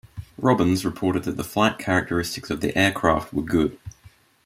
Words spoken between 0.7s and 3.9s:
reported that the flight characteristics of the aircraft were good.